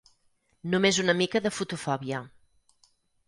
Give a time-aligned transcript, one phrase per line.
[0.73, 2.25] Només una mica de fotofòbia.